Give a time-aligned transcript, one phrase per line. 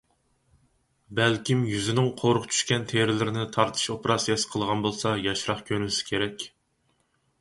[1.17, 6.49] بەلكىم يۈزىنىڭ قورۇق چۈشكەن تېرىلىرىنى تارتىش ئوپېراتسىيەسى قىلغان بولسا ياشراق كۆرۈنسە كېرەك.